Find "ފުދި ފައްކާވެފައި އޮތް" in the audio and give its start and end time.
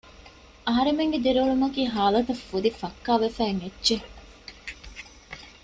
2.47-3.63